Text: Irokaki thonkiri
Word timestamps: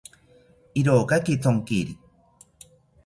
Irokaki 0.81 1.35
thonkiri 1.43 1.93